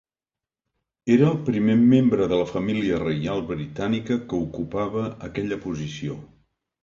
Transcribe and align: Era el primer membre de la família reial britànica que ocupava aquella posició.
Era 1.15 1.27
el 1.31 1.35
primer 1.49 1.75
membre 1.91 2.29
de 2.31 2.39
la 2.39 2.47
família 2.53 2.97
reial 3.03 3.45
britànica 3.51 4.19
que 4.31 4.39
ocupava 4.47 5.03
aquella 5.29 5.61
posició. 5.67 6.19